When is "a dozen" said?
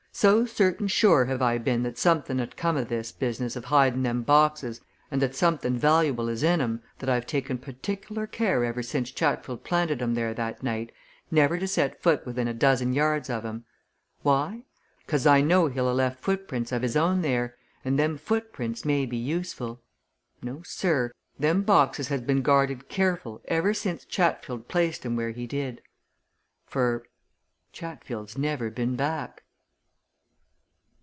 12.49-12.91